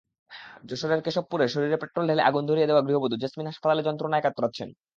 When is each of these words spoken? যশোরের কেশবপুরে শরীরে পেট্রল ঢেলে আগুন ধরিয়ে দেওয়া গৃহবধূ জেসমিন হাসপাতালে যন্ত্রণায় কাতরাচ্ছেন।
যশোরের 0.69 1.01
কেশবপুরে 1.05 1.45
শরীরে 1.47 1.77
পেট্রল 1.81 2.05
ঢেলে 2.07 2.27
আগুন 2.29 2.43
ধরিয়ে 2.45 2.69
দেওয়া 2.69 2.85
গৃহবধূ 2.87 3.15
জেসমিন 3.19 3.49
হাসপাতালে 3.49 3.81
যন্ত্রণায় 3.83 4.23
কাতরাচ্ছেন। 4.23 4.69